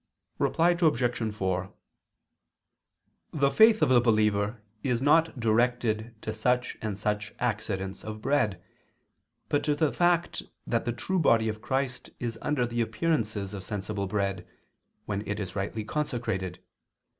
[0.39, 1.31] Reply Obj.
[1.35, 1.71] 4:
[3.31, 8.59] The faith of the believer is not directed to such and such accidents of bread,
[9.47, 13.63] but to the fact that the true body of Christ is under the appearances of
[13.63, 14.47] sensible bread,
[15.05, 16.63] when it is rightly consecrated.